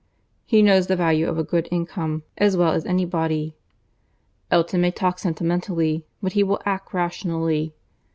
[0.47, 3.55] He knows the value of a good income as well as any body.
[4.49, 7.75] Elton may talk sentimentally, but he will act rationally.